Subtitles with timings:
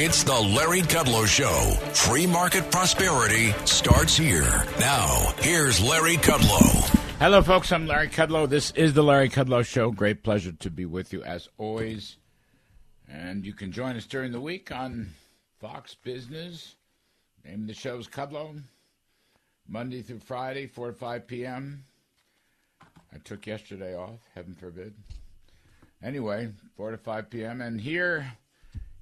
[0.00, 1.72] It's the Larry Kudlow Show.
[1.92, 4.64] Free market prosperity starts here.
[4.78, 6.88] Now, here's Larry Kudlow.
[7.18, 7.72] Hello, folks.
[7.72, 8.48] I'm Larry Kudlow.
[8.48, 9.90] This is the Larry Kudlow Show.
[9.90, 12.16] Great pleasure to be with you as always.
[13.08, 15.10] And you can join us during the week on
[15.58, 16.76] Fox Business.
[17.44, 18.62] Name the show's Kudlow.
[19.66, 21.82] Monday through Friday, 4 to 5 p.m.
[23.12, 24.94] I took yesterday off, heaven forbid.
[26.00, 27.60] Anyway, 4 to 5 p.m.
[27.60, 28.30] And here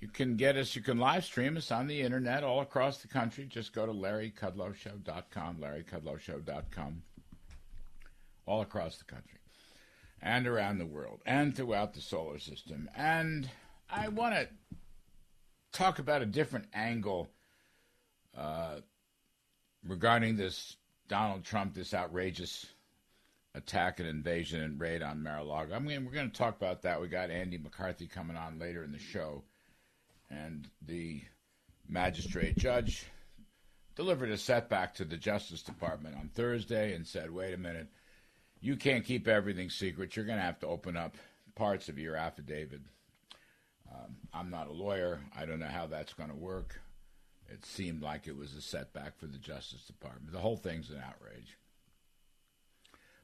[0.00, 3.08] you can get us, you can live stream us on the internet all across the
[3.08, 3.44] country.
[3.46, 7.02] Just go to larrykudlowshow.com, larrykudlowshow.com,
[8.46, 9.38] all across the country
[10.22, 12.88] and around the world and throughout the solar system.
[12.96, 13.48] And
[13.90, 14.48] I want to
[15.72, 17.28] talk about a different angle
[18.36, 18.76] uh,
[19.84, 20.76] regarding this
[21.08, 22.66] Donald Trump, this outrageous
[23.54, 25.74] attack and invasion and raid on Mar-a-Lago.
[25.74, 27.00] I mean, we're going to talk about that.
[27.00, 29.42] We got Andy McCarthy coming on later in the show
[30.30, 31.22] and the
[31.88, 33.04] magistrate judge
[33.96, 37.88] delivered a setback to the Justice Department on Thursday and said, wait a minute,
[38.60, 40.14] you can't keep everything secret.
[40.14, 41.16] You're going to have to open up
[41.54, 42.80] parts of your affidavit.
[43.92, 45.20] Um, I'm not a lawyer.
[45.36, 46.80] I don't know how that's going to work.
[47.48, 50.32] It seemed like it was a setback for the Justice Department.
[50.32, 51.58] The whole thing's an outrage.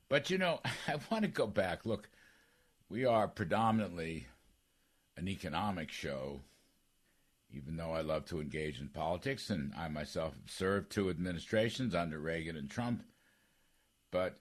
[0.08, 1.86] But, you know, I want to go back.
[1.86, 2.08] Look,
[2.88, 4.26] we are predominantly
[5.16, 6.40] an economic show
[7.50, 11.94] even though I love to engage in politics, and I myself have served two administrations
[11.94, 13.04] under Reagan and Trump.
[14.10, 14.38] But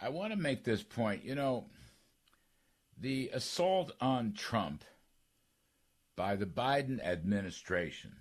[0.00, 1.24] I want to make this point.
[1.24, 1.66] You know,
[2.98, 4.84] the assault on Trump
[6.16, 8.16] by the Biden administration,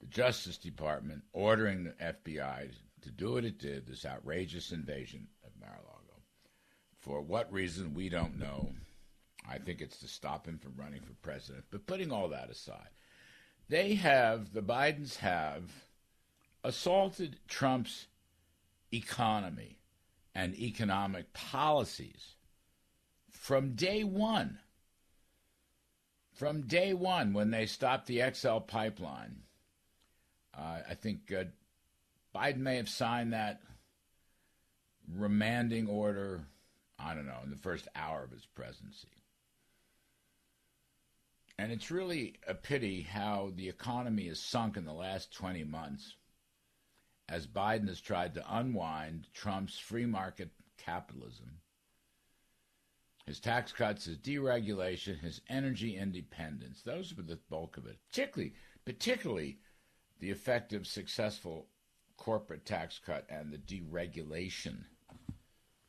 [0.00, 2.70] the Justice Department ordering the FBI
[3.02, 6.22] to do what it did, this outrageous invasion of Mar a Lago.
[6.98, 8.72] For what reason, we don't know.
[9.48, 11.64] I think it's to stop him from running for president.
[11.70, 12.90] But putting all that aside,
[13.68, 15.64] they have, the Bidens have,
[16.62, 18.06] assaulted Trump's
[18.92, 19.78] economy
[20.34, 22.34] and economic policies
[23.30, 24.58] from day one.
[26.32, 29.42] From day one, when they stopped the XL pipeline,
[30.56, 31.44] uh, I think uh,
[32.34, 33.60] Biden may have signed that
[35.14, 36.44] remanding order,
[36.98, 39.08] I don't know, in the first hour of his presidency.
[41.60, 46.16] And it's really a pity how the economy has sunk in the last 20 months
[47.28, 51.58] as Biden has tried to unwind Trump's free market capitalism,
[53.26, 56.80] his tax cuts, his deregulation, his energy independence.
[56.80, 57.98] Those were the bulk of it.
[58.10, 58.54] Particularly,
[58.86, 59.58] particularly
[60.18, 61.66] the effective, successful
[62.16, 64.84] corporate tax cut and the deregulation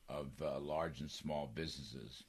[0.10, 2.26] of uh, large and small businesses.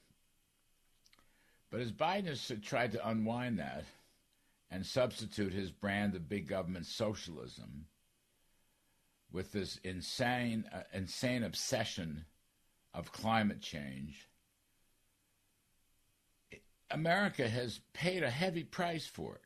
[1.72, 3.84] But as Biden has tried to unwind that
[4.70, 7.86] and substitute his brand of big government socialism
[9.32, 12.26] with this insane, uh, insane obsession
[12.92, 14.28] of climate change,
[16.90, 19.40] America has paid a heavy price for it.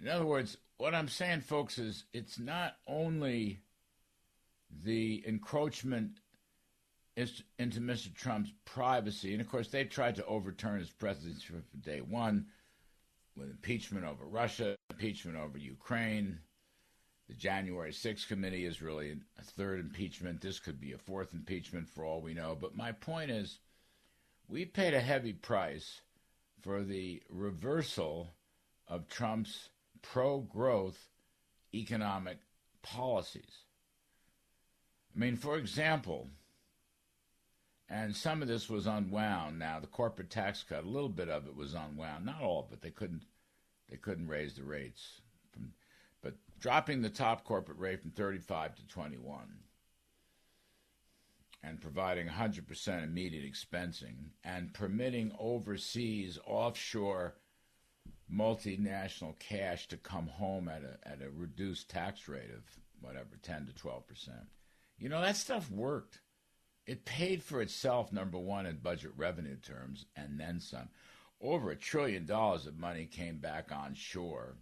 [0.00, 3.60] In other words, what I'm saying, folks, is it's not only
[4.82, 6.12] the encroachment
[7.16, 8.14] into Mr.
[8.14, 9.32] Trump's privacy.
[9.32, 12.46] And of course, they tried to overturn his presidency from day one
[13.36, 16.38] with impeachment over Russia, impeachment over Ukraine.
[17.28, 20.40] The January 6th committee is really a third impeachment.
[20.40, 22.56] This could be a fourth impeachment for all we know.
[22.60, 23.58] But my point is,
[24.48, 26.00] we paid a heavy price
[26.60, 28.34] for the reversal
[28.88, 29.70] of Trump's
[30.02, 31.08] pro growth
[31.74, 32.38] economic
[32.82, 33.64] policies.
[35.14, 36.28] I mean, for example,
[37.92, 39.58] and some of this was unwound.
[39.58, 42.80] Now the corporate tax cut, a little bit of it was unwound, not all it.
[42.80, 43.24] They couldn't
[43.90, 45.20] they couldn't raise the rates,
[45.52, 45.72] from,
[46.22, 49.40] but dropping the top corporate rate from 35 to 21
[51.62, 57.34] and providing 100% immediate expensing and permitting overseas offshore
[58.34, 62.62] multinational cash to come home at a at a reduced tax rate of
[63.02, 64.00] whatever 10 to 12%.
[64.98, 66.20] You know that stuff worked.
[66.86, 70.88] It paid for itself, number one, in budget revenue terms, and then some.
[71.40, 74.56] over a trillion dollars of money came back on shore.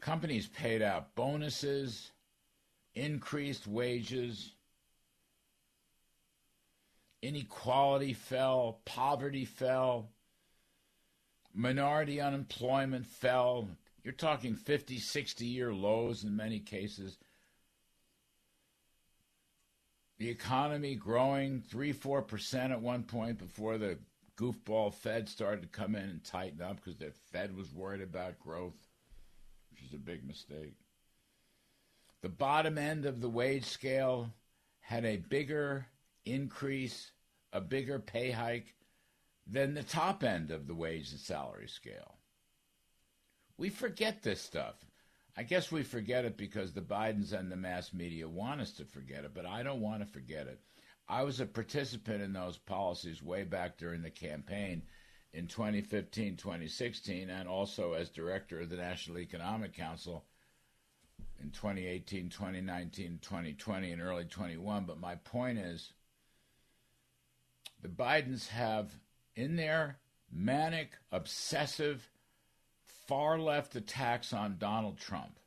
[0.00, 2.12] Companies paid out bonuses,
[2.94, 4.54] increased wages,
[7.22, 10.10] inequality fell, poverty fell,
[11.52, 13.68] minority unemployment fell.
[14.02, 17.18] You're talking 50, 60 year lows in many cases.
[20.20, 23.98] The economy growing 3 4% at one point before the
[24.36, 28.38] goofball Fed started to come in and tighten up because the Fed was worried about
[28.38, 28.76] growth,
[29.70, 30.74] which is a big mistake.
[32.20, 34.30] The bottom end of the wage scale
[34.80, 35.86] had a bigger
[36.26, 37.12] increase,
[37.54, 38.74] a bigger pay hike
[39.46, 42.18] than the top end of the wage and salary scale.
[43.56, 44.74] We forget this stuff.
[45.40, 48.84] I guess we forget it because the Bidens and the mass media want us to
[48.84, 50.60] forget it, but I don't want to forget it.
[51.08, 54.82] I was a participant in those policies way back during the campaign
[55.32, 60.26] in 2015, 2016, and also as director of the National Economic Council
[61.42, 64.84] in 2018, 2019, 2020, and early 21.
[64.84, 65.94] But my point is
[67.80, 68.92] the Bidens have
[69.34, 70.00] in their
[70.30, 72.09] manic, obsessive,
[73.10, 75.40] far left attacks on Donald Trump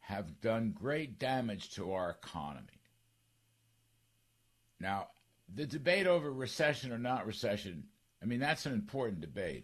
[0.00, 2.82] have done great damage to our economy.
[4.80, 5.10] Now,
[5.54, 7.84] the debate over recession or not recession,
[8.20, 9.62] I mean, that's an important debate.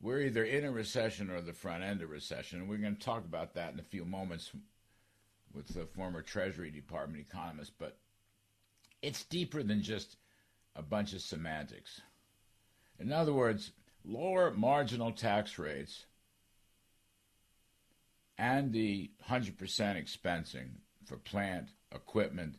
[0.00, 2.60] We're either in a recession or the front end of recession.
[2.60, 4.52] And we're going to talk about that in a few moments
[5.52, 7.72] with the former Treasury Department economist.
[7.80, 7.96] But
[9.02, 10.18] it's deeper than just
[10.76, 12.00] a bunch of semantics.
[13.00, 13.72] In other words,
[14.04, 16.06] lower marginal tax rates
[18.38, 20.70] and the 100% expensing
[21.04, 22.56] for plant, equipment,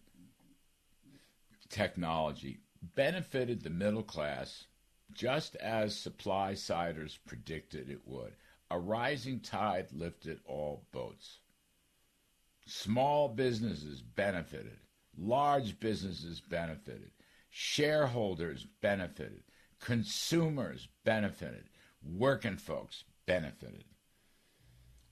[1.69, 2.59] technology
[2.95, 4.65] benefited the middle class
[5.13, 8.33] just as supply siders predicted it would.
[8.69, 11.39] A rising tide lifted all boats.
[12.65, 14.77] Small businesses benefited,
[15.17, 17.11] large businesses benefited,
[17.49, 19.43] shareholders benefited,
[19.81, 21.65] consumers benefited,
[22.03, 23.83] working folks benefited.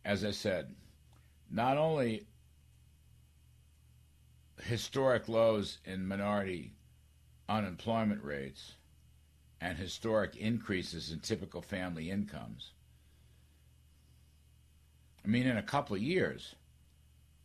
[0.05, 0.75] As I said,
[1.51, 2.27] not only
[4.63, 6.73] historic lows in minority
[7.47, 8.73] unemployment rates
[9.59, 12.71] and historic increases in typical family incomes.
[15.23, 16.55] I mean, in a couple of years,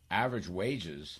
[0.09, 1.19] average wages,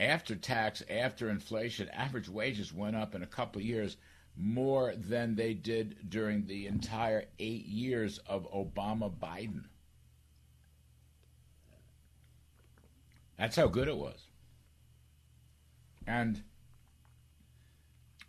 [0.00, 3.96] after tax, after inflation, average wages went up in a couple of years
[4.36, 9.64] more than they did during the entire eight years of Obama Biden.
[13.38, 14.26] That's how good it was.
[16.06, 16.42] And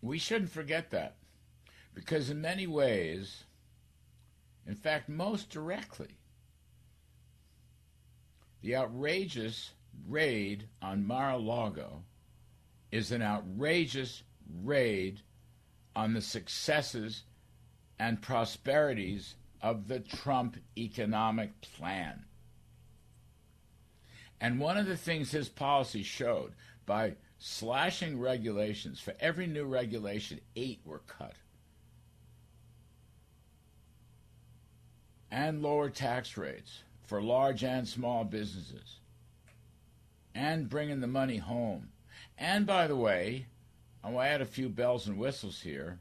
[0.02, 1.16] we shouldn't forget that.
[1.94, 3.46] Because in many ways,
[4.68, 6.18] in fact, most directly,
[8.62, 9.72] the outrageous
[10.08, 12.04] raid on Mar a Lago
[12.92, 14.24] is an outrageous
[14.64, 15.22] raid
[15.96, 17.24] on the successes
[17.98, 22.26] and prosperities of the Trump economic plan.
[24.42, 26.54] And one of the things his policy showed
[26.86, 31.34] by slashing regulations, for every new regulation, eight were cut.
[35.32, 39.00] And lower tax rates for large and small businesses.
[40.34, 41.90] And bringing the money home.
[42.38, 43.48] And by the way,
[44.06, 46.00] I'll add a few bells and whistles here.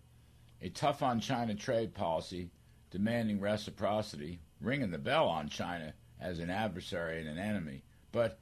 [0.61, 2.51] A tough on China trade policy
[2.91, 7.83] demanding reciprocity, ringing the bell on China as an adversary and an enemy.
[8.13, 8.39] But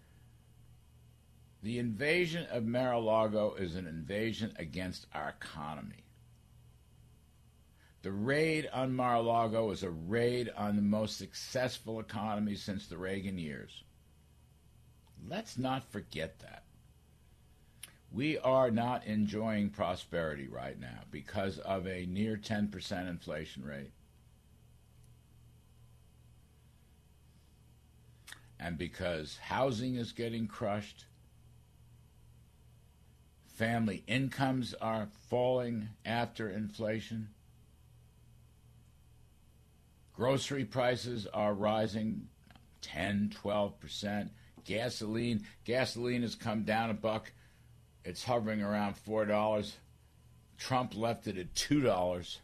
[1.62, 6.07] the invasion of Mar-a-Lago is an invasion against our economy.
[8.02, 13.38] The raid on Mar-a-Lago is a raid on the most successful economy since the Reagan
[13.38, 13.85] years.
[15.28, 16.64] Let's not forget that.
[18.12, 23.92] We are not enjoying prosperity right now because of a near 10% inflation rate.
[28.61, 31.07] And because housing is getting crushed,
[33.52, 37.28] Family incomes are falling after inflation.
[40.14, 42.28] Grocery prices are rising
[42.81, 44.31] 10, 12%.
[44.64, 47.33] Gasoline, gasoline has come down a buck.
[48.05, 49.73] It's hovering around $4.
[50.59, 52.39] Trump left it at $2.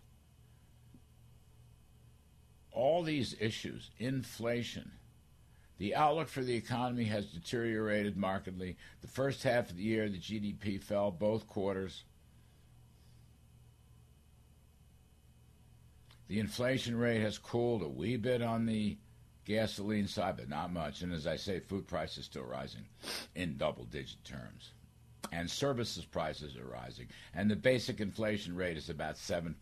[2.73, 4.93] All these issues, inflation,
[5.79, 8.77] the outlook for the economy has deteriorated markedly.
[9.01, 12.03] The first half of the year, the GDP fell both quarters.
[16.27, 18.99] The inflation rate has cooled a wee bit on the
[19.45, 21.01] gasoline side, but not much.
[21.01, 22.85] And as I say, food prices still rising
[23.35, 24.73] in double digit terms.
[25.33, 27.09] And services prices are rising.
[27.35, 29.55] And the basic inflation rate is about 7%.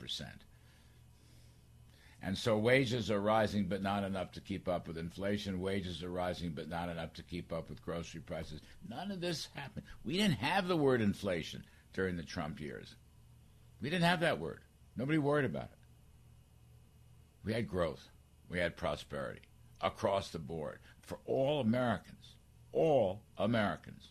[2.22, 5.60] And so wages are rising, but not enough to keep up with inflation.
[5.60, 8.60] Wages are rising, but not enough to keep up with grocery prices.
[8.88, 9.84] None of this happened.
[10.04, 12.96] We didn't have the word inflation during the Trump years.
[13.80, 14.60] We didn't have that word.
[14.96, 15.78] Nobody worried about it.
[17.44, 18.08] We had growth.
[18.48, 19.42] We had prosperity
[19.80, 22.34] across the board for all Americans.
[22.72, 24.08] All Americans.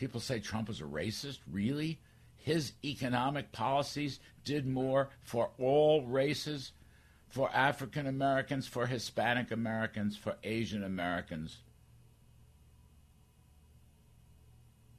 [0.00, 1.40] People say Trump is a racist.
[1.52, 2.00] Really?
[2.38, 6.72] His economic policies did more for all races,
[7.28, 11.58] for African Americans, for Hispanic Americans, for Asian Americans,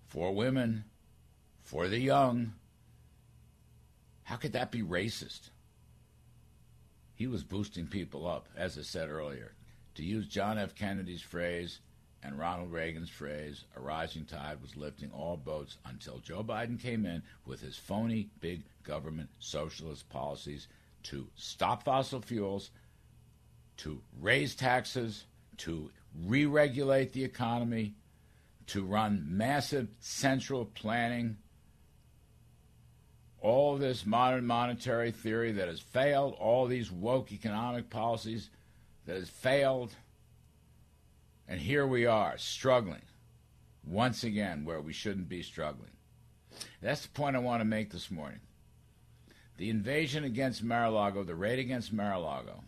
[0.05, 0.84] for women,
[1.63, 2.53] for the young.
[4.22, 5.50] How could that be racist?
[7.15, 9.53] He was boosting people up, as I said earlier.
[9.96, 10.75] To use John F.
[10.75, 11.79] Kennedy's phrase
[12.24, 17.06] and Ronald Reagan's phrase, a rising tide was lifting all boats until Joe Biden came
[17.06, 20.68] in with his phony big government socialist policies
[21.04, 22.70] to stop fossil fuels,
[23.78, 25.25] to raise taxes,
[25.58, 25.90] to
[26.25, 27.96] re regulate the economy,
[28.68, 31.38] to run massive central planning
[33.42, 38.50] all this modern monetary theory that has failed, all these woke economic policies
[39.06, 39.94] that has failed.
[41.51, 43.01] And here we are, struggling
[43.86, 45.91] once again where we shouldn't be struggling.
[46.81, 48.39] That's the point I want to make this morning.
[49.58, 52.63] The invasion against Mar a Lago, the raid against Mar a Lago,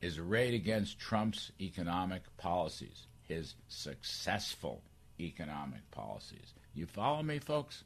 [0.00, 4.80] is a raid against Trump's economic policies, his successful
[5.20, 6.54] economic policies.
[6.72, 7.84] You follow me, folks?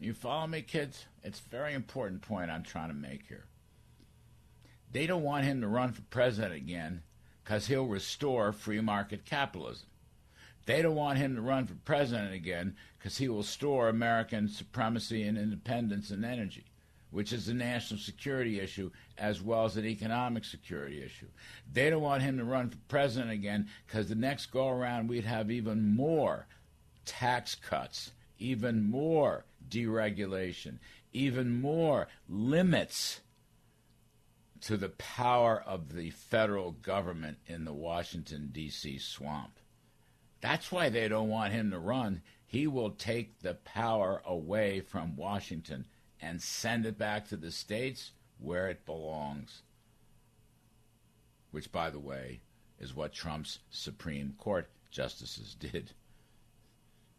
[0.00, 1.06] You follow me, kids?
[1.22, 3.44] It's a very important point I'm trying to make here.
[4.92, 7.02] They don't want him to run for president again
[7.42, 9.88] because he'll restore free market capitalism.
[10.66, 15.22] They don't want him to run for president again because he will store American supremacy
[15.22, 16.64] and independence and energy,
[17.10, 21.28] which is a national security issue as well as an economic security issue.
[21.72, 25.24] They don't want him to run for president again because the next go around we'd
[25.24, 26.48] have even more
[27.04, 30.78] tax cuts, even more deregulation,
[31.12, 33.20] even more limits
[34.62, 38.98] to the power of the federal government in the Washington, D.C.
[38.98, 39.58] swamp.
[40.40, 42.22] That's why they don't want him to run.
[42.46, 45.86] He will take the power away from Washington
[46.20, 49.62] and send it back to the states where it belongs.
[51.50, 52.40] Which, by the way,
[52.78, 55.92] is what Trump's Supreme Court justices did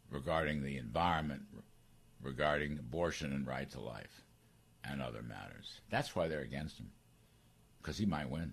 [0.09, 1.43] regarding the environment,
[2.21, 4.23] regarding abortion and right to life,
[4.83, 5.81] and other matters.
[5.89, 6.91] That's why they're against him,
[7.87, 8.51] because he might win.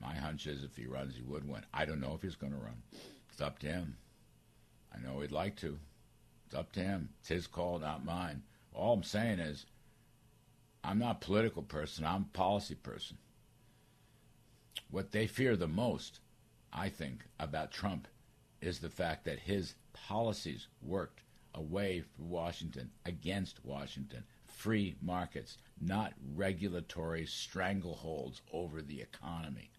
[0.00, 1.66] My hunch is if he runs, he would win.
[1.74, 2.80] I don't know if he's going to run.
[3.28, 3.96] It's up to him.
[4.94, 5.76] I know he'd like to.
[6.46, 7.08] It's up to him.
[7.18, 8.44] It's his call, not mine.
[8.74, 9.66] All I'm saying is,
[10.84, 12.04] I'm not a political person.
[12.04, 13.18] I'm a policy person.
[14.88, 16.20] What they fear the most,
[16.72, 18.06] I think, about Trump
[18.60, 21.22] is the fact that his policies worked
[21.56, 24.22] away from Washington, against Washington,
[24.52, 29.70] free markets, not regulatory strangleholds over the economy.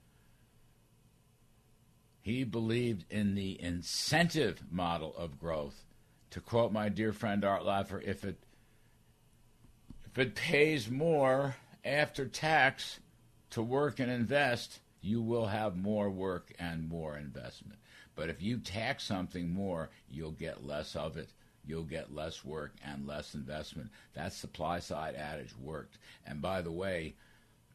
[2.22, 5.84] He believed in the incentive model of growth.
[6.32, 8.38] To quote my dear friend Art Laffer, if it
[10.06, 13.00] if it pays more after tax
[13.51, 17.80] to work and invest, you will have more work and more investment.
[18.15, 21.30] But if you tax something more, you'll get less of it.
[21.65, 23.89] You'll get less work and less investment.
[24.13, 25.98] That supply side adage worked.
[26.25, 27.15] And by the way,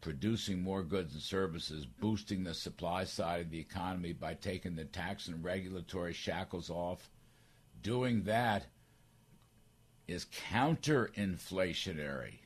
[0.00, 4.85] producing more goods and services, boosting the supply side of the economy by taking the
[4.85, 7.11] tax and regulatory shackles off,
[7.83, 8.66] doing that
[10.07, 12.38] is counter-inflationary,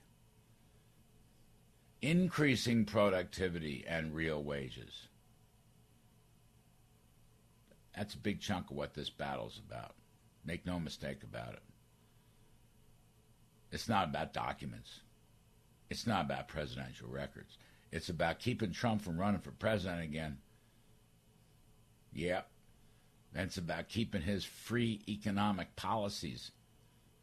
[2.01, 5.09] increasing productivity and real wages.
[7.97, 9.95] That's a big chunk of what this battle's about.
[10.45, 11.63] Make no mistake about it.
[13.71, 15.01] It's not about documents.
[15.89, 17.59] It's not about presidential records.
[17.91, 20.39] It's about keeping Trump from running for president again.
[22.13, 22.49] Yep.
[23.35, 26.51] And it's about keeping his free economic policies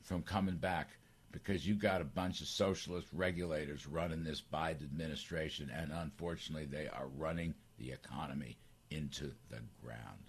[0.02, 0.90] from coming back
[1.32, 6.88] because you got a bunch of socialist regulators running this Biden administration, and unfortunately, they
[6.88, 8.58] are running the economy
[8.90, 10.29] into the ground.